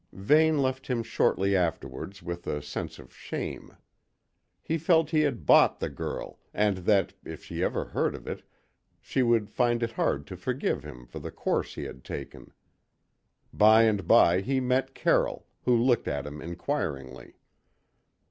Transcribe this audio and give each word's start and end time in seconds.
Vane 0.13 0.57
left 0.63 0.87
him 0.87 1.03
shortly 1.03 1.55
afterwards 1.55 2.23
with 2.23 2.47
a 2.47 2.59
sense 2.63 2.97
of 2.97 3.13
shame. 3.15 3.77
He 4.63 4.79
felt 4.79 5.11
he 5.11 5.21
had 5.21 5.45
bought 5.45 5.79
the 5.79 5.89
girl 5.89 6.39
and 6.55 6.77
that, 6.77 7.13
if 7.23 7.43
she 7.43 7.63
ever 7.63 7.85
heard 7.85 8.15
of 8.15 8.25
it, 8.25 8.41
she 8.99 9.21
would 9.21 9.51
find 9.51 9.83
it 9.83 9.91
hard 9.91 10.25
to 10.25 10.35
forgive 10.35 10.83
him 10.83 11.05
for 11.05 11.19
the 11.19 11.29
course 11.29 11.75
he 11.75 11.83
had 11.83 12.03
taken. 12.03 12.51
By 13.53 13.83
and 13.83 14.07
by 14.07 14.41
he 14.41 14.59
met 14.59 14.95
Carroll, 14.95 15.45
who 15.65 15.77
looked 15.77 16.07
at 16.07 16.25
him 16.25 16.41
inquiringly. 16.41 17.35